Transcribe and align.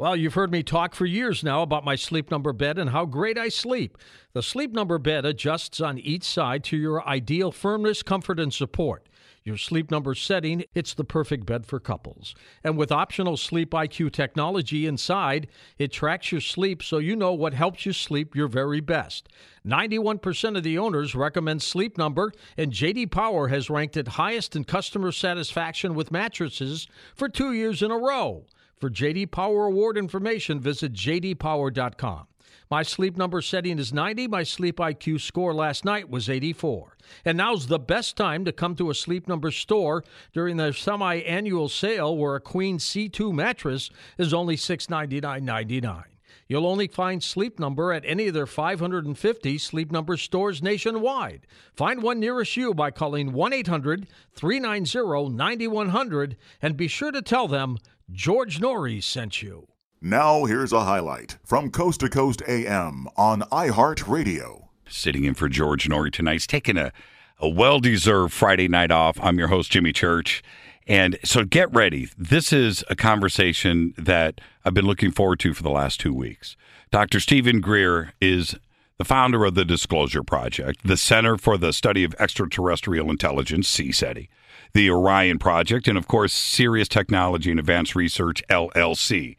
Well, 0.00 0.14
you've 0.14 0.34
heard 0.34 0.52
me 0.52 0.62
talk 0.62 0.94
for 0.94 1.06
years 1.06 1.42
now 1.42 1.60
about 1.62 1.84
my 1.84 1.96
Sleep 1.96 2.30
Number 2.30 2.52
bed 2.52 2.78
and 2.78 2.90
how 2.90 3.04
great 3.04 3.36
I 3.36 3.48
sleep. 3.48 3.98
The 4.32 4.44
Sleep 4.44 4.70
Number 4.70 4.96
bed 4.96 5.26
adjusts 5.26 5.80
on 5.80 5.98
each 5.98 6.22
side 6.22 6.62
to 6.64 6.76
your 6.76 7.04
ideal 7.04 7.50
firmness, 7.50 8.04
comfort, 8.04 8.38
and 8.38 8.54
support. 8.54 9.08
Your 9.42 9.56
Sleep 9.56 9.90
Number 9.90 10.14
setting, 10.14 10.62
it's 10.72 10.94
the 10.94 11.02
perfect 11.02 11.46
bed 11.46 11.66
for 11.66 11.80
couples. 11.80 12.36
And 12.62 12.78
with 12.78 12.92
optional 12.92 13.36
Sleep 13.36 13.70
IQ 13.72 14.12
technology 14.12 14.86
inside, 14.86 15.48
it 15.78 15.90
tracks 15.90 16.30
your 16.30 16.42
sleep 16.42 16.80
so 16.80 16.98
you 16.98 17.16
know 17.16 17.32
what 17.32 17.54
helps 17.54 17.84
you 17.84 17.92
sleep 17.92 18.36
your 18.36 18.46
very 18.46 18.80
best. 18.80 19.28
91% 19.66 20.56
of 20.56 20.62
the 20.62 20.78
owners 20.78 21.16
recommend 21.16 21.60
Sleep 21.60 21.98
Number, 21.98 22.30
and 22.56 22.70
JD 22.70 23.10
Power 23.10 23.48
has 23.48 23.68
ranked 23.68 23.96
it 23.96 24.06
highest 24.06 24.54
in 24.54 24.62
customer 24.62 25.10
satisfaction 25.10 25.96
with 25.96 26.12
mattresses 26.12 26.86
for 27.16 27.28
two 27.28 27.52
years 27.52 27.82
in 27.82 27.90
a 27.90 27.98
row. 27.98 28.44
For 28.78 28.88
JD 28.88 29.32
Power 29.32 29.66
Award 29.66 29.98
information, 29.98 30.60
visit 30.60 30.92
jdpower.com. 30.92 32.26
My 32.70 32.82
sleep 32.82 33.16
number 33.16 33.40
setting 33.40 33.78
is 33.78 33.92
90. 33.92 34.28
My 34.28 34.42
sleep 34.42 34.76
IQ 34.76 35.20
score 35.20 35.54
last 35.54 35.84
night 35.84 36.10
was 36.10 36.28
84. 36.28 36.96
And 37.24 37.38
now's 37.38 37.66
the 37.66 37.78
best 37.78 38.16
time 38.16 38.44
to 38.44 38.52
come 38.52 38.76
to 38.76 38.90
a 38.90 38.94
Sleep 38.94 39.26
Number 39.26 39.50
store 39.50 40.04
during 40.34 40.58
their 40.58 40.74
semi 40.74 41.16
annual 41.20 41.68
sale 41.68 42.16
where 42.16 42.36
a 42.36 42.40
Queen 42.40 42.78
C2 42.78 43.32
mattress 43.32 43.90
is 44.18 44.34
only 44.34 44.56
$699.99. 44.56 46.04
You'll 46.48 46.66
only 46.66 46.88
find 46.88 47.22
Sleep 47.22 47.58
Number 47.58 47.92
at 47.92 48.06
any 48.06 48.28
of 48.28 48.34
their 48.34 48.46
550 48.46 49.58
Sleep 49.58 49.92
Number 49.92 50.16
stores 50.16 50.62
nationwide. 50.62 51.46
Find 51.74 52.02
one 52.02 52.18
nearest 52.18 52.56
you 52.56 52.72
by 52.72 52.90
calling 52.90 53.34
1 53.34 53.52
800 53.52 54.08
390 54.34 55.36
9100 55.36 56.36
and 56.62 56.74
be 56.74 56.88
sure 56.88 57.12
to 57.12 57.20
tell 57.20 57.48
them 57.48 57.76
George 58.10 58.60
Noory 58.60 59.02
sent 59.02 59.42
you. 59.42 59.68
Now, 60.00 60.46
here's 60.46 60.72
a 60.72 60.84
highlight 60.84 61.36
from 61.44 61.70
Coast 61.70 62.00
to 62.00 62.08
Coast 62.08 62.40
AM 62.48 63.08
on 63.18 63.42
iHeartRadio. 63.42 64.68
Sitting 64.88 65.24
in 65.24 65.34
for 65.34 65.50
George 65.50 65.86
Noory 65.86 66.10
tonight's 66.10 66.46
taking 66.46 66.78
a, 66.78 66.92
a 67.38 67.48
well 67.48 67.78
deserved 67.78 68.32
Friday 68.32 68.68
night 68.68 68.90
off. 68.90 69.18
I'm 69.20 69.38
your 69.38 69.48
host, 69.48 69.70
Jimmy 69.70 69.92
Church. 69.92 70.42
And 70.88 71.18
so 71.22 71.44
get 71.44 71.72
ready. 71.72 72.08
This 72.16 72.52
is 72.52 72.82
a 72.88 72.96
conversation 72.96 73.94
that 73.98 74.40
I've 74.64 74.74
been 74.74 74.86
looking 74.86 75.12
forward 75.12 75.38
to 75.40 75.52
for 75.52 75.62
the 75.62 75.70
last 75.70 76.00
two 76.00 76.14
weeks. 76.14 76.56
Dr. 76.90 77.20
Steven 77.20 77.60
Greer 77.60 78.14
is 78.20 78.56
the 78.96 79.04
founder 79.04 79.44
of 79.44 79.54
the 79.54 79.66
Disclosure 79.66 80.22
Project, 80.22 80.80
the 80.84 80.96
Center 80.96 81.36
for 81.36 81.58
the 81.58 81.72
Study 81.72 82.04
of 82.04 82.14
Extraterrestrial 82.18 83.10
Intelligence, 83.10 83.70
CSETI 83.70 84.28
the 84.74 84.90
Orion 84.90 85.38
Project, 85.38 85.88
and 85.88 85.96
of 85.96 86.06
course, 86.06 86.32
Sirius 86.32 86.88
Technology 86.88 87.50
and 87.50 87.60
Advanced 87.60 87.94
Research, 87.94 88.42
LLC. 88.48 89.36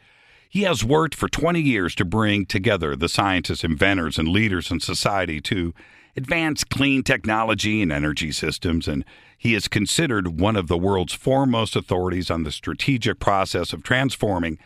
He 0.49 0.63
has 0.63 0.83
worked 0.83 1.13
for 1.13 1.29
20 1.29 1.61
years 1.61 1.93
to 1.95 2.05
bring 2.05 2.45
together 2.45 2.95
the 2.95 3.09
scientists, 3.09 3.63
inventors, 3.63 4.17
and 4.17 4.27
leaders 4.27 4.71
in 4.71 4.79
society 4.79 5.39
to 5.41 5.73
advance 6.19 6.65
clean 6.65 7.01
technology 7.01 7.81
and 7.81 7.93
energy 7.93 8.29
systems, 8.29 8.89
and 8.89 9.05
he 9.37 9.55
is 9.55 9.69
considered 9.69 10.39
one 10.41 10.57
of 10.57 10.67
the 10.67 10.77
world's 10.77 11.13
foremost 11.13 11.77
authorities 11.77 12.29
on 12.29 12.43
the 12.43 12.51
strategic 12.51 13.19
process 13.19 13.71
of 13.71 13.83
transforming 13.83 14.59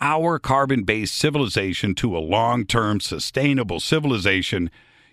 our 0.00 0.40
carbon 0.40 0.82
based 0.82 1.14
civilization 1.14 1.94
to 1.94 2.16
a 2.16 2.18
long 2.18 2.66
term 2.66 2.98
sustainable 2.98 3.78
civilization 3.78 4.68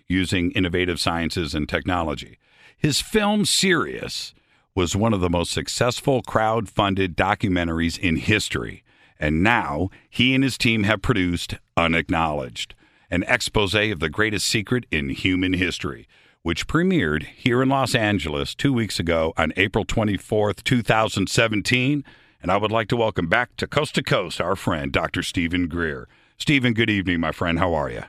using 0.08 0.50
innovative 0.50 0.98
sciences 0.98 1.54
and 1.54 1.68
technology. 1.68 2.38
His 2.76 3.00
film, 3.00 3.44
Sirius, 3.44 4.34
was 4.74 4.96
one 4.96 5.14
of 5.14 5.20
the 5.20 5.30
most 5.30 5.52
successful 5.52 6.22
crowd 6.22 6.68
funded 6.68 7.16
documentaries 7.16 7.96
in 7.96 8.16
history. 8.16 8.82
And 9.20 9.44
now 9.44 9.90
he 10.10 10.34
and 10.34 10.42
his 10.42 10.58
team 10.58 10.82
have 10.82 11.02
produced 11.02 11.54
Unacknowledged, 11.76 12.74
an 13.10 13.22
expose 13.24 13.74
of 13.74 14.00
the 14.00 14.08
greatest 14.08 14.46
secret 14.46 14.86
in 14.90 15.10
human 15.10 15.52
history, 15.52 16.08
which 16.42 16.66
premiered 16.66 17.24
here 17.24 17.62
in 17.62 17.68
Los 17.68 17.94
Angeles 17.94 18.54
two 18.54 18.72
weeks 18.72 18.98
ago 18.98 19.32
on 19.36 19.52
April 19.56 19.84
24th, 19.84 20.62
2017. 20.64 22.04
And 22.42 22.52
I 22.52 22.56
would 22.56 22.72
like 22.72 22.88
to 22.88 22.96
welcome 22.96 23.28
back 23.28 23.56
to 23.56 23.66
Coast 23.66 23.94
to 23.94 24.02
Coast 24.02 24.40
our 24.40 24.56
friend, 24.56 24.92
Dr. 24.92 25.22
Steven 25.22 25.68
Greer. 25.68 26.08
Steven, 26.36 26.74
good 26.74 26.90
evening, 26.90 27.20
my 27.20 27.32
friend. 27.32 27.58
How 27.58 27.74
are 27.74 27.90
you? 27.90 28.02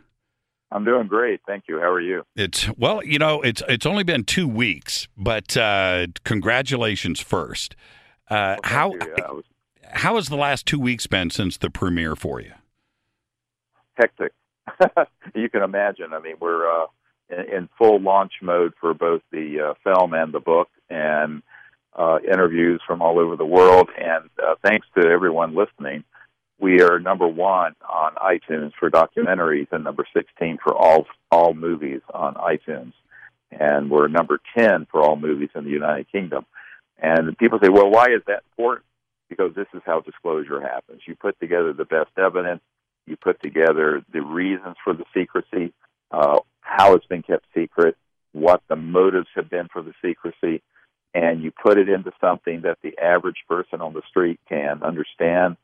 I'm 0.71 0.83
doing 0.83 1.07
great, 1.07 1.39
thank 1.47 1.65
you. 1.69 1.79
How 1.79 1.89
are 1.91 2.01
you? 2.01 2.23
It's 2.35 2.69
well, 2.77 3.03
you 3.03 3.17
know, 3.19 3.41
it's 3.41 3.61
it's 3.69 3.85
only 3.85 4.03
been 4.03 4.23
two 4.25 4.47
weeks, 4.47 5.07
but 5.15 5.55
uh, 5.55 6.07
congratulations 6.23 7.21
first. 7.21 7.75
Uh, 8.29 8.33
well, 8.33 8.59
how 8.63 8.91
yeah, 8.93 9.31
was... 9.31 9.45
how 9.83 10.15
has 10.15 10.27
the 10.27 10.35
last 10.35 10.65
two 10.65 10.79
weeks 10.79 11.07
been 11.07 11.29
since 11.29 11.55
the 11.55 11.69
premiere 11.69 12.15
for 12.15 12.41
you? 12.41 12.51
Hectic. 13.93 14.33
you 15.35 15.49
can 15.49 15.63
imagine. 15.63 16.13
I 16.13 16.19
mean, 16.19 16.35
we're 16.39 16.69
uh, 16.69 16.87
in, 17.29 17.39
in, 17.55 17.69
full 17.77 17.99
launch 18.01 18.33
mode 18.41 18.73
for 18.79 18.93
both 18.93 19.21
the 19.31 19.71
uh, 19.71 19.73
film 19.83 20.13
and 20.13 20.33
the 20.33 20.39
book, 20.39 20.69
and 20.89 21.43
uh, 21.95 22.17
interviews 22.29 22.81
from 22.85 23.01
all 23.01 23.19
over 23.19 23.35
the 23.35 23.45
world. 23.45 23.89
And 23.97 24.29
uh, 24.41 24.55
thanks 24.63 24.87
to 24.97 25.07
everyone 25.07 25.55
listening 25.55 26.03
we 26.59 26.81
are 26.81 26.99
number 26.99 27.27
one 27.27 27.75
on 27.89 28.15
iTunes 28.15 28.71
for 28.79 28.89
documentaries 28.89 29.67
and 29.71 29.83
number 29.83 30.05
16 30.13 30.59
for 30.63 30.73
all 30.73 31.05
all 31.31 31.53
movies 31.53 32.01
on 32.13 32.35
iTunes, 32.35 32.93
and 33.51 33.89
we're 33.89 34.07
number 34.07 34.39
10 34.57 34.87
for 34.89 35.01
all 35.01 35.15
movies 35.15 35.49
in 35.55 35.65
the 35.65 35.69
United 35.69 36.09
Kingdom. 36.11 36.45
And 36.97 37.37
people 37.37 37.59
say, 37.61 37.69
well, 37.69 37.89
why 37.89 38.05
is 38.05 38.21
that 38.27 38.43
important? 38.51 38.85
Because 39.29 39.53
this 39.53 39.67
is 39.73 39.81
how 39.85 39.99
disclosure 39.99 40.61
happens. 40.61 41.01
You 41.05 41.15
put 41.15 41.37
together 41.39 41.73
the 41.73 41.83
best 41.83 42.11
evidence, 42.17 42.61
you 43.07 43.15
put 43.17 43.41
together 43.41 44.03
the 44.11 44.21
reasons 44.21 44.75
for 44.83 44.93
the 44.93 45.05
secrecy, 45.13 45.73
uh, 46.11 46.39
how 46.61 46.93
it's 46.93 47.05
been 47.05 47.23
kept 47.23 47.45
secret, 47.53 47.95
what 48.31 48.61
the 48.67 48.75
motives 48.75 49.27
have 49.35 49.49
been 49.49 49.67
for 49.71 49.81
the 49.81 49.93
secrecy, 50.03 50.61
and 51.13 51.41
you 51.43 51.51
put 51.51 51.77
it 51.77 51.87
into 51.87 52.11
something 52.19 52.61
that 52.61 52.77
the 52.83 52.97
average 52.97 53.43
person 53.47 53.81
on 53.81 53.93
the 53.93 54.01
street 54.09 54.39
can 54.49 54.83
understand 54.83 55.55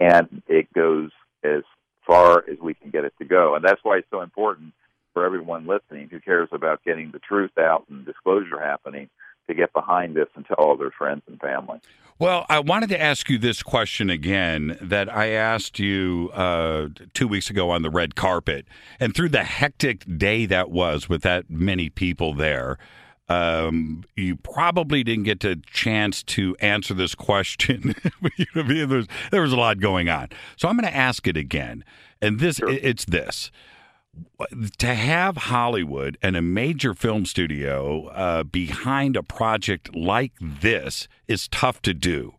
and 0.00 0.42
it 0.48 0.72
goes 0.72 1.10
as 1.44 1.62
far 2.06 2.44
as 2.50 2.58
we 2.60 2.74
can 2.74 2.90
get 2.90 3.04
it 3.04 3.14
to 3.18 3.24
go. 3.24 3.54
And 3.54 3.64
that's 3.64 3.80
why 3.82 3.98
it's 3.98 4.10
so 4.10 4.22
important 4.22 4.72
for 5.12 5.24
everyone 5.24 5.66
listening 5.66 6.08
who 6.10 6.20
cares 6.20 6.48
about 6.52 6.84
getting 6.84 7.10
the 7.12 7.20
truth 7.20 7.56
out 7.58 7.84
and 7.88 8.04
disclosure 8.04 8.60
happening 8.60 9.08
to 9.46 9.54
get 9.54 9.72
behind 9.72 10.14
this 10.14 10.28
and 10.34 10.46
tell 10.46 10.56
all 10.58 10.76
their 10.76 10.90
friends 10.90 11.22
and 11.26 11.38
family. 11.40 11.80
Well, 12.18 12.46
I 12.48 12.60
wanted 12.60 12.90
to 12.90 13.00
ask 13.00 13.28
you 13.28 13.38
this 13.38 13.62
question 13.62 14.08
again 14.08 14.78
that 14.80 15.14
I 15.14 15.30
asked 15.30 15.80
you 15.80 16.30
uh, 16.32 16.88
two 17.12 17.26
weeks 17.26 17.50
ago 17.50 17.70
on 17.70 17.82
the 17.82 17.90
red 17.90 18.14
carpet. 18.14 18.66
And 19.00 19.16
through 19.16 19.30
the 19.30 19.42
hectic 19.42 20.04
day 20.16 20.46
that 20.46 20.70
was 20.70 21.08
with 21.08 21.22
that 21.22 21.50
many 21.50 21.90
people 21.90 22.32
there, 22.32 22.78
um, 23.28 24.04
you 24.16 24.36
probably 24.36 25.02
didn't 25.02 25.24
get 25.24 25.44
a 25.44 25.56
chance 25.56 26.22
to 26.24 26.54
answer 26.60 26.94
this 26.94 27.14
question. 27.14 27.94
there, 28.54 28.86
was, 28.86 29.52
a 29.52 29.56
lot 29.56 29.80
going 29.80 30.08
on. 30.08 30.28
So 30.56 30.68
I'm 30.68 30.76
going 30.76 30.90
to 30.90 30.96
ask 30.96 31.26
it 31.26 31.36
again. 31.36 31.84
And 32.20 32.38
this 32.38 32.56
sure. 32.56 32.70
it's 32.70 33.06
this. 33.06 33.50
To 34.78 34.94
have 34.94 35.36
Hollywood 35.36 36.18
and 36.22 36.36
a 36.36 36.42
major 36.42 36.94
film 36.94 37.26
studio 37.26 38.08
uh, 38.08 38.42
behind 38.44 39.16
a 39.16 39.22
project 39.22 39.94
like 39.94 40.32
this 40.40 41.08
is 41.28 41.48
tough 41.48 41.80
to 41.82 41.94
do. 41.94 42.34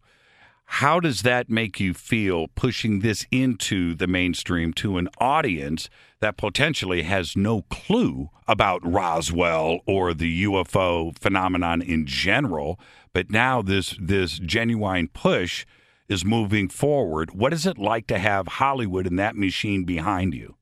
How 0.66 1.00
does 1.00 1.22
that 1.22 1.50
make 1.50 1.80
you 1.80 1.94
feel 1.94 2.48
pushing 2.48 3.00
this 3.00 3.26
into 3.32 3.94
the 3.94 4.08
mainstream 4.08 4.74
to 4.74 4.98
an 4.98 5.10
audience 5.20 5.90
that 6.22 6.38
potentially 6.38 7.04
has 7.04 7.38
no 7.38 7.62
clue 7.64 8.30
about 8.48 8.86
Roswell 8.86 9.80
or 9.86 10.14
the 10.14 10.44
UFO 10.44 11.18
phenomenon 11.18 11.82
in 11.82 12.06
general, 12.08 12.80
but 13.14 13.30
now 13.30 13.62
this 13.62 13.96
this 14.00 14.40
genuine 14.40 15.08
push 15.08 15.66
is 16.10 16.26
moving 16.26 16.68
forward. 16.68 17.32
What 17.34 17.54
is 17.54 17.66
it 17.66 17.78
like 17.78 18.08
to 18.08 18.18
have 18.18 18.48
Hollywood 18.48 19.08
and 19.08 19.20
that 19.20 19.36
machine 19.36 19.84
behind 19.86 20.34
you? 20.34 20.56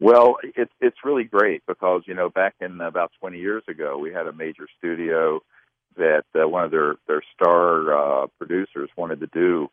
Well, 0.00 0.36
it's 0.42 0.72
it's 0.80 1.04
really 1.04 1.24
great 1.24 1.62
because 1.66 2.02
you 2.06 2.14
know 2.14 2.28
back 2.28 2.54
in 2.60 2.80
about 2.80 3.10
20 3.20 3.38
years 3.38 3.64
ago 3.68 3.98
we 3.98 4.12
had 4.12 4.26
a 4.28 4.32
major 4.32 4.68
studio 4.78 5.42
that 5.96 6.24
uh, 6.40 6.48
one 6.48 6.64
of 6.64 6.70
their 6.70 6.96
their 7.08 7.22
star 7.34 8.22
uh, 8.22 8.26
producers 8.38 8.90
wanted 8.96 9.20
to 9.20 9.26
do 9.26 9.68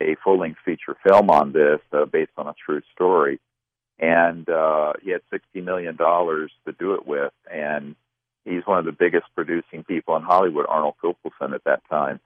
a 0.00 0.16
full 0.22 0.38
length 0.38 0.58
feature 0.64 0.96
film 1.06 1.30
on 1.30 1.52
this 1.52 1.80
uh, 1.92 2.04
based 2.04 2.32
on 2.36 2.46
a 2.46 2.54
true 2.64 2.82
story, 2.94 3.40
and 3.98 4.48
uh, 4.48 4.92
he 5.02 5.10
had 5.10 5.22
sixty 5.30 5.60
million 5.60 5.96
dollars 5.96 6.52
to 6.66 6.72
do 6.72 6.94
it 6.94 7.06
with, 7.06 7.32
and 7.52 7.96
he's 8.44 8.66
one 8.66 8.78
of 8.78 8.84
the 8.84 8.92
biggest 8.92 9.26
producing 9.34 9.82
people 9.82 10.14
in 10.16 10.22
Hollywood, 10.22 10.66
Arnold 10.68 10.94
Kopelson 11.02 11.52
at 11.52 11.64
that 11.64 11.82
time, 11.90 12.20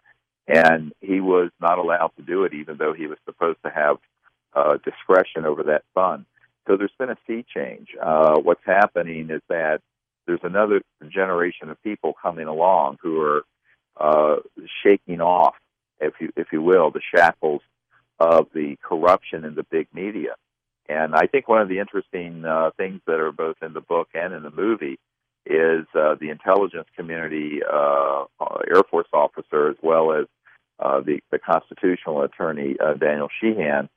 and 0.47 0.93
he 1.01 1.21
was 1.21 1.51
not 1.61 1.79
allowed 1.79 2.11
to 2.17 2.23
do 2.23 2.45
it, 2.45 2.53
even 2.53 2.77
though 2.77 2.93
he 2.93 3.07
was 3.07 3.19
supposed 3.25 3.59
to 3.65 3.71
have 3.71 3.97
uh, 4.55 4.77
discretion 4.85 5.47
over 5.47 5.63
that 5.65 5.85
fund. 5.95 6.27
So 6.69 6.77
there's 6.77 6.93
been 6.99 7.11
a 7.11 7.17
sea 7.27 7.45
change. 7.53 7.89
Uh, 8.01 8.39
what's 8.41 8.65
happening 8.65 9.31
is 9.31 9.41
that 9.49 9.81
there's 10.27 10.41
another 10.43 10.83
generation 11.09 11.71
of 11.71 11.83
people 11.83 12.15
coming 12.23 12.47
along 12.47 12.99
who 13.03 13.21
are 13.23 13.43
uh, 13.99 14.37
shaking 14.83 15.23
off, 15.23 15.55
if 15.99 16.13
you 16.21 16.31
if 16.37 16.49
you 16.53 16.61
will, 16.61 16.91
the 16.91 17.01
shackles 17.15 17.63
of 18.21 18.49
the 18.55 18.77
corruption 18.83 19.45
in 19.45 19.55
the 19.55 19.65
big 19.65 19.89
media. 19.95 20.35
And 20.89 21.15
I 21.15 21.27
think 21.27 21.49
one 21.49 21.63
of 21.63 21.69
the 21.69 21.79
interesting 21.79 22.45
uh, 22.45 22.71
things 22.77 23.01
that 23.07 23.19
are 23.19 23.33
both 23.33 23.57
in 23.63 23.73
the 23.73 23.81
book 23.81 24.09
and 24.15 24.35
in 24.35 24.43
the 24.43 24.51
movie 24.51 24.99
is 25.47 25.87
uh, 25.95 26.17
the 26.21 26.29
intelligence 26.31 26.89
community 26.97 27.61
uh, 27.65 28.25
Air 28.75 28.83
Force 28.91 29.09
officer, 29.13 29.71
as 29.71 29.77
well 29.83 30.13
as 30.13 30.27
uh, 30.79 31.01
the, 31.01 31.21
the 31.31 31.39
constitutional 31.39 32.23
attorney 32.23 32.77
uh, 32.85 32.95
Daniel 32.95 33.29
Sheehan, 33.41 33.89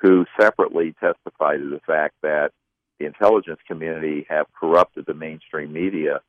who 0.00 0.24
separately 0.38 0.94
testified 1.00 1.60
to 1.60 1.68
the 1.68 1.80
fact 1.86 2.14
that 2.22 2.52
the 2.98 3.06
intelligence 3.06 3.60
community 3.66 4.26
have 4.28 4.46
corrupted 4.58 5.06
the 5.06 5.14
mainstream 5.14 5.72
media 5.72 6.20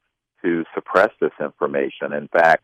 to 0.42 0.64
suppress 0.74 1.10
this 1.20 1.32
information. 1.40 2.14
In 2.14 2.28
fact, 2.28 2.64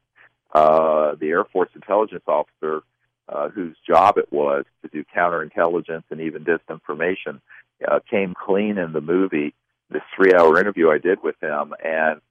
uh, 0.53 1.15
the 1.15 1.29
Air 1.29 1.45
Force 1.45 1.69
intelligence 1.75 2.23
officer, 2.27 2.81
uh, 3.29 3.49
whose 3.49 3.75
job 3.85 4.17
it 4.17 4.31
was 4.31 4.65
to 4.81 4.89
do 4.89 5.03
counterintelligence 5.15 6.03
and 6.09 6.21
even 6.21 6.45
disinformation, 6.45 7.41
uh, 7.87 7.99
came 8.09 8.33
clean 8.33 8.77
in 8.77 8.93
the 8.93 9.01
movie, 9.01 9.53
this 9.89 10.01
three 10.15 10.33
hour 10.33 10.59
interview 10.59 10.89
I 10.89 10.97
did 10.97 11.21
with 11.21 11.35
him, 11.41 11.73
and 11.83 12.21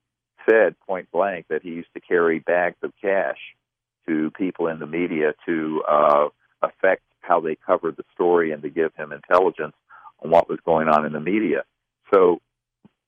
said 0.48 0.74
point 0.86 1.10
blank 1.10 1.46
that 1.48 1.62
he 1.62 1.70
used 1.70 1.92
to 1.94 2.00
carry 2.00 2.38
bags 2.40 2.76
of 2.82 2.92
cash 3.00 3.38
to 4.06 4.30
people 4.32 4.68
in 4.68 4.78
the 4.78 4.86
media 4.86 5.34
to 5.46 5.82
uh, 5.88 6.28
affect 6.62 7.02
how 7.26 7.40
they 7.40 7.56
covered 7.56 7.96
the 7.96 8.04
story 8.14 8.52
and 8.52 8.62
to 8.62 8.70
give 8.70 8.94
him 8.94 9.12
intelligence 9.12 9.74
on 10.22 10.30
what 10.30 10.48
was 10.48 10.58
going 10.64 10.88
on 10.88 11.04
in 11.04 11.12
the 11.12 11.20
media. 11.20 11.64
So 12.12 12.40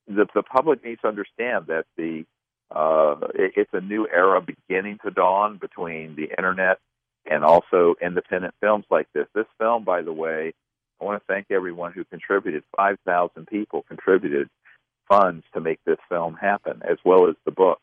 the, 0.06 0.26
the 0.34 0.42
public 0.42 0.84
needs 0.84 1.00
to 1.02 1.08
understand 1.08 1.66
that 1.68 1.84
the 1.96 2.24
uh, 2.70 3.16
it, 3.34 3.52
it's 3.56 3.70
a 3.72 3.80
new 3.80 4.06
era 4.12 4.42
beginning 4.42 4.98
to 5.04 5.10
dawn 5.10 5.56
between 5.56 6.16
the 6.16 6.28
internet 6.36 6.78
and 7.30 7.44
also 7.44 7.94
independent 8.02 8.54
films 8.60 8.84
like 8.90 9.06
this. 9.14 9.26
This 9.34 9.46
film, 9.58 9.84
by 9.84 10.02
the 10.02 10.12
way, 10.12 10.52
I 11.00 11.04
want 11.04 11.20
to 11.20 11.32
thank 11.32 11.46
everyone 11.50 11.92
who 11.92 12.04
contributed. 12.04 12.64
5,000 12.76 13.46
people 13.46 13.84
contributed 13.88 14.48
funds 15.08 15.44
to 15.54 15.60
make 15.60 15.78
this 15.86 15.98
film 16.08 16.34
happen, 16.34 16.82
as 16.88 16.98
well 17.04 17.28
as 17.28 17.36
the 17.44 17.50
book. 17.50 17.80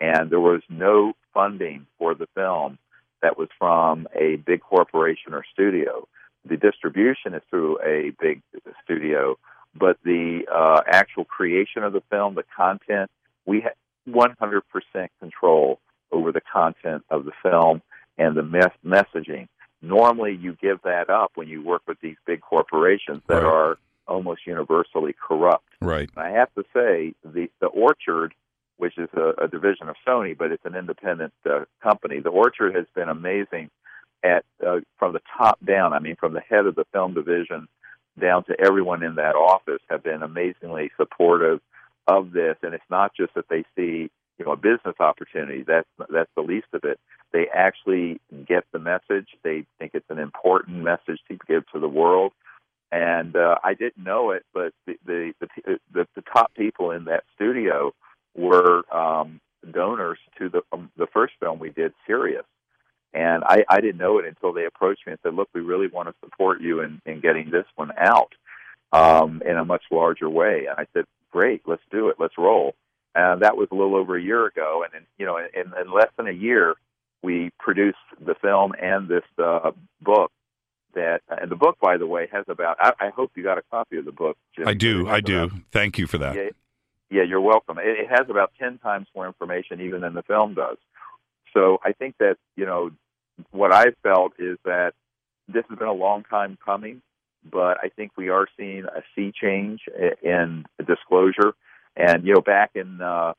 And 0.00 0.30
there 0.30 0.40
was 0.40 0.62
no 0.68 1.12
funding 1.32 1.86
for 1.98 2.14
the 2.14 2.26
film 2.34 2.78
that 3.26 3.36
was 3.36 3.48
from 3.58 4.06
a 4.14 4.36
big 4.36 4.60
corporation 4.60 5.34
or 5.34 5.44
studio. 5.52 6.06
The 6.48 6.56
distribution 6.56 7.34
is 7.34 7.42
through 7.50 7.78
a 7.82 8.12
big 8.20 8.40
studio, 8.84 9.36
but 9.74 9.98
the 10.04 10.42
uh, 10.52 10.82
actual 10.86 11.24
creation 11.24 11.82
of 11.82 11.92
the 11.92 12.02
film, 12.08 12.36
the 12.36 12.44
content, 12.56 13.10
we 13.44 13.60
had 13.62 13.72
100% 14.08 14.62
control 15.18 15.80
over 16.12 16.30
the 16.30 16.40
content 16.40 17.02
of 17.10 17.24
the 17.24 17.32
film 17.42 17.82
and 18.16 18.36
the 18.36 18.44
mes- 18.44 18.78
messaging. 18.84 19.48
Normally, 19.82 20.36
you 20.40 20.56
give 20.62 20.78
that 20.84 21.10
up 21.10 21.32
when 21.34 21.48
you 21.48 21.62
work 21.64 21.82
with 21.88 21.98
these 22.00 22.16
big 22.26 22.40
corporations 22.40 23.22
that 23.26 23.42
Right. 23.42 23.44
are 23.44 23.78
almost 24.06 24.46
universally 24.46 25.14
corrupt. 25.20 25.68
Right. 25.80 26.08
And 26.16 26.24
I 26.24 26.30
have 26.30 26.54
to 26.54 26.64
say, 26.72 27.12
the 27.24 27.50
the 27.60 27.66
Orchard, 27.66 28.34
which 28.76 28.98
is 28.98 29.08
a, 29.14 29.44
a 29.44 29.48
division 29.48 29.88
of 29.88 29.96
Sony, 30.06 30.36
but 30.36 30.52
it's 30.52 30.64
an 30.64 30.74
independent 30.74 31.32
uh, 31.48 31.64
company. 31.82 32.20
The 32.20 32.30
Orchard 32.30 32.74
has 32.74 32.86
been 32.94 33.08
amazing 33.08 33.70
at 34.22 34.44
uh, 34.66 34.80
from 34.98 35.12
the 35.12 35.20
top 35.38 35.58
down. 35.64 35.92
I 35.92 35.98
mean, 35.98 36.16
from 36.16 36.32
the 36.32 36.40
head 36.40 36.66
of 36.66 36.74
the 36.74 36.84
film 36.92 37.14
division 37.14 37.68
down 38.20 38.44
to 38.44 38.58
everyone 38.58 39.02
in 39.02 39.16
that 39.16 39.34
office 39.34 39.82
have 39.88 40.02
been 40.02 40.22
amazingly 40.22 40.90
supportive 40.96 41.60
of 42.06 42.32
this. 42.32 42.56
And 42.62 42.72
it's 42.74 42.84
not 42.90 43.12
just 43.14 43.34
that 43.34 43.48
they 43.48 43.64
see 43.76 44.10
you 44.38 44.44
know 44.44 44.52
a 44.52 44.56
business 44.56 44.96
opportunity. 45.00 45.64
That's 45.66 45.88
that's 46.10 46.30
the 46.34 46.42
least 46.42 46.68
of 46.72 46.84
it. 46.84 46.98
They 47.32 47.46
actually 47.52 48.20
get 48.46 48.64
the 48.72 48.78
message. 48.78 49.28
They 49.42 49.66
think 49.78 49.92
it's 49.94 50.10
an 50.10 50.18
important 50.18 50.78
message 50.82 51.20
to 51.28 51.38
give 51.46 51.64
to 51.72 51.80
the 51.80 51.88
world 51.88 52.32
and 52.92 53.34
uh, 53.36 53.56
I 53.64 53.74
didn't 53.74 54.04
know 54.04 54.30
it, 54.30 54.44
but 54.54 54.72
the 54.86 54.94
the, 55.04 55.32
the 55.40 55.78
the 55.92 56.06
the 56.14 56.22
top 56.32 56.54
people 56.54 56.92
in 56.92 57.04
that 57.06 57.24
studio 57.34 57.92
were 58.36 58.82
um, 58.94 59.40
donors 59.72 60.18
to 60.38 60.48
the 60.48 60.62
um, 60.72 60.90
the 60.96 61.06
first 61.12 61.34
film 61.40 61.58
we 61.58 61.70
did, 61.70 61.92
Sirius, 62.06 62.44
and 63.12 63.44
I, 63.44 63.64
I 63.68 63.80
didn't 63.80 63.98
know 63.98 64.18
it 64.18 64.26
until 64.26 64.52
they 64.52 64.66
approached 64.66 65.06
me 65.06 65.12
and 65.12 65.20
said, 65.22 65.34
"Look, 65.34 65.48
we 65.54 65.60
really 65.60 65.88
want 65.88 66.08
to 66.08 66.14
support 66.24 66.60
you 66.60 66.80
in, 66.80 67.00
in 67.06 67.20
getting 67.20 67.50
this 67.50 67.66
one 67.74 67.92
out 67.98 68.32
um, 68.92 69.42
in 69.44 69.56
a 69.56 69.64
much 69.64 69.82
larger 69.90 70.28
way." 70.28 70.66
And 70.68 70.78
I 70.78 70.86
said, 70.92 71.04
"Great, 71.30 71.62
let's 71.66 71.82
do 71.90 72.08
it, 72.08 72.16
let's 72.18 72.38
roll." 72.38 72.74
And 73.14 73.40
that 73.42 73.56
was 73.56 73.68
a 73.72 73.74
little 73.74 73.96
over 73.96 74.16
a 74.16 74.22
year 74.22 74.46
ago, 74.46 74.84
and 74.84 75.02
in, 75.02 75.06
you 75.18 75.24
know, 75.24 75.38
in, 75.38 75.72
in 75.80 75.92
less 75.92 76.10
than 76.18 76.26
a 76.26 76.32
year, 76.32 76.74
we 77.22 77.50
produced 77.58 77.96
the 78.24 78.34
film 78.34 78.74
and 78.80 79.08
this 79.08 79.24
uh, 79.42 79.70
book 80.02 80.30
that 80.94 81.20
and 81.28 81.50
the 81.50 81.56
book 81.56 81.76
by 81.80 81.96
the 81.96 82.06
way 82.06 82.26
has 82.32 82.44
about 82.48 82.76
I, 82.80 82.92
I 82.98 83.10
hope 83.10 83.32
you 83.34 83.42
got 83.42 83.58
a 83.58 83.62
copy 83.70 83.98
of 83.98 84.04
the 84.04 84.12
book 84.12 84.36
Jim. 84.56 84.66
I 84.66 84.74
do. 84.74 85.06
I 85.08 85.20
do. 85.20 85.50
Thank 85.70 85.98
you 85.98 86.06
for 86.06 86.18
that. 86.18 86.34
yeah, 86.34 86.50
yeah 87.10 87.22
you're 87.22 87.40
welcome 87.40 87.78
it, 87.78 87.86
it 87.86 88.08
has 88.08 88.28
about 88.28 88.52
10 88.58 88.78
times 88.78 89.06
more 89.14 89.26
information 89.26 89.80
even 89.80 90.00
than 90.00 90.14
the 90.14 90.22
film 90.22 90.54
does 90.54 90.76
so 91.54 91.78
i 91.84 91.92
think 91.92 92.14
that 92.18 92.36
you 92.56 92.66
know 92.66 92.90
what 93.50 93.72
i 93.72 93.86
felt 94.02 94.32
is 94.38 94.58
that 94.64 94.92
this 95.48 95.64
has 95.68 95.78
been 95.78 95.88
a 95.88 95.92
long 95.92 96.22
time 96.24 96.58
coming 96.64 97.02
but 97.50 97.78
i 97.82 97.88
think 97.88 98.12
we 98.16 98.28
are 98.28 98.46
seeing 98.56 98.84
a 98.84 99.02
sea 99.14 99.32
change 99.32 99.80
in 100.22 100.64
disclosure 100.86 101.54
and 101.96 102.26
you 102.26 102.34
know 102.34 102.40
back 102.40 102.70
in 102.74 103.00
uh 103.00 103.32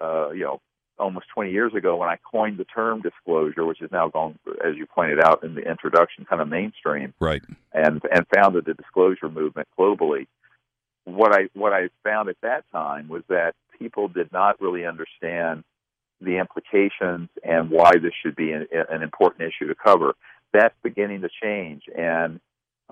uh 0.00 0.30
you 0.30 0.44
know 0.44 0.60
almost 0.98 1.26
20 1.34 1.50
years 1.50 1.72
ago 1.74 1.96
when 1.96 2.08
I 2.08 2.18
coined 2.30 2.58
the 2.58 2.64
term 2.64 3.00
disclosure, 3.02 3.64
which 3.64 3.80
is 3.80 3.90
now 3.92 4.08
gone, 4.08 4.38
as 4.64 4.76
you 4.76 4.86
pointed 4.86 5.22
out 5.22 5.44
in 5.44 5.54
the 5.54 5.60
introduction, 5.62 6.24
kind 6.24 6.42
of 6.42 6.48
mainstream, 6.48 7.14
Right. 7.20 7.42
and 7.72 8.02
and 8.12 8.26
founded 8.34 8.64
the 8.64 8.74
disclosure 8.74 9.28
movement 9.28 9.68
globally. 9.78 10.26
What 11.08 11.32
I 11.34 11.48
what 11.54 11.72
I 11.72 11.88
found 12.04 12.28
at 12.28 12.36
that 12.42 12.64
time 12.72 13.08
was 13.08 13.22
that 13.28 13.54
people 13.78 14.08
did 14.08 14.32
not 14.32 14.60
really 14.60 14.84
understand 14.84 15.64
the 16.20 16.38
implications 16.38 17.28
and 17.44 17.70
why 17.70 17.92
this 17.92 18.12
should 18.22 18.36
be 18.36 18.52
an, 18.52 18.66
an 18.90 19.02
important 19.02 19.42
issue 19.42 19.68
to 19.68 19.74
cover. 19.74 20.14
That's 20.52 20.74
beginning 20.82 21.22
to 21.22 21.28
change, 21.42 21.82
and 21.96 22.40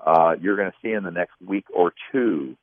uh, 0.03 0.35
you're 0.39 0.55
going 0.55 0.71
to 0.71 0.77
see 0.81 0.91
in 0.91 1.03
the 1.03 1.11
next 1.11 1.33
week 1.45 1.65
or 1.73 1.93
two 2.11 2.55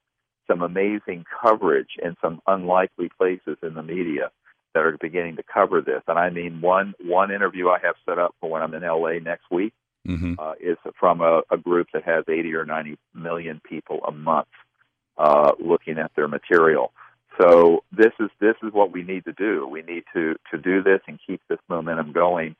some 0.46 0.62
amazing 0.62 1.24
coverage 1.42 1.96
in 2.02 2.16
some 2.22 2.40
unlikely 2.46 3.10
places 3.16 3.56
in 3.62 3.74
the 3.74 3.82
media 3.82 4.30
that 4.74 4.84
are 4.84 4.96
beginning 5.00 5.36
to 5.36 5.42
cover 5.42 5.80
this. 5.80 6.02
And 6.08 6.18
I 6.18 6.30
mean, 6.30 6.60
one 6.60 6.94
one 7.02 7.30
interview 7.30 7.68
I 7.68 7.78
have 7.82 7.94
set 8.08 8.18
up 8.18 8.34
for 8.40 8.50
when 8.50 8.62
I'm 8.62 8.74
in 8.74 8.82
LA 8.82 9.18
next 9.22 9.50
week 9.50 9.72
hmm 10.06 10.34
uh, 10.38 10.52
is 10.60 10.76
from 10.98 11.20
a, 11.20 11.40
a 11.50 11.56
group 11.56 11.88
that 11.94 12.04
has 12.04 12.24
80 12.28 12.54
or 12.54 12.66
90 12.66 12.98
million 13.14 13.60
people 13.68 14.00
a 14.06 14.12
month 14.12 14.48
uh, 15.18 15.52
looking 15.58 15.98
at 15.98 16.12
their 16.16 16.28
material. 16.28 16.92
So 17.40 17.82
this 17.92 18.12
is 18.20 18.30
this 18.40 18.54
is 18.62 18.72
what 18.72 18.92
we 18.92 19.02
need 19.02 19.24
to 19.24 19.32
do. 19.32 19.66
We 19.66 19.82
need 19.82 20.04
to 20.14 20.36
to 20.52 20.58
do 20.58 20.82
this 20.82 21.00
and 21.08 21.18
keep 21.26 21.40
this 21.48 21.58
momentum 21.68 22.12
going. 22.12 22.56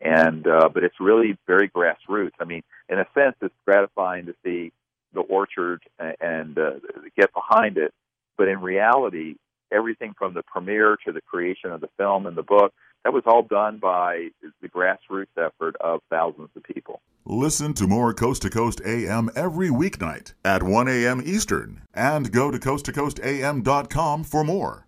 And 0.00 0.46
uh, 0.46 0.68
but 0.72 0.84
it's 0.84 1.00
really 1.00 1.38
very 1.46 1.68
grassroots. 1.68 2.32
I 2.40 2.44
mean, 2.44 2.62
in 2.88 2.98
a 2.98 3.06
sense, 3.14 3.36
it's 3.40 3.54
gratifying 3.64 4.26
to 4.26 4.34
see 4.44 4.72
the 5.14 5.20
orchard 5.20 5.82
a- 6.00 6.14
and 6.20 6.58
uh, 6.58 6.72
get 7.16 7.30
behind 7.32 7.78
it. 7.78 7.92
But 8.36 8.48
in 8.48 8.60
reality, 8.60 9.36
everything 9.72 10.14
from 10.18 10.34
the 10.34 10.42
premiere 10.42 10.96
to 11.06 11.12
the 11.12 11.22
creation 11.22 11.70
of 11.70 11.80
the 11.80 11.88
film 11.96 12.26
and 12.26 12.36
the 12.36 12.42
book 12.42 12.72
that 13.04 13.12
was 13.12 13.22
all 13.26 13.42
done 13.42 13.78
by 13.78 14.28
the 14.60 14.68
grassroots 14.68 15.26
effort 15.36 15.76
of 15.80 16.00
thousands 16.10 16.50
of 16.56 16.62
people. 16.64 17.00
Listen 17.24 17.74
to 17.74 17.86
more 17.86 18.14
Coast 18.14 18.42
to 18.42 18.50
Coast 18.50 18.80
AM 18.84 19.30
every 19.34 19.68
weeknight 19.68 20.34
at 20.44 20.62
1 20.62 20.88
a.m. 20.88 21.22
Eastern 21.24 21.82
and 21.92 22.30
go 22.30 22.50
to 22.50 22.58
coasttocoastam.com 22.58 24.24
for 24.24 24.44
more. 24.44 24.85